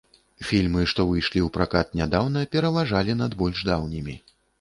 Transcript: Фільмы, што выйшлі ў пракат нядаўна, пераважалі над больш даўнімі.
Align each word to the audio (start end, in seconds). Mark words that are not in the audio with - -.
Фільмы, 0.51 0.85
што 0.93 1.03
выйшлі 1.09 1.39
ў 1.47 1.53
пракат 1.57 1.91
нядаўна, 1.99 2.41
пераважалі 2.55 3.15
над 3.21 3.37
больш 3.43 3.61
даўнімі. 3.69 4.17